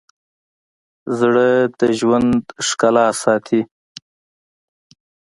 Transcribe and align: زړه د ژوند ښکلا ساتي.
زړه 1.19 1.47
د 1.79 1.81
ژوند 1.99 2.33
ښکلا 2.67 3.07
ساتي. 3.23 3.61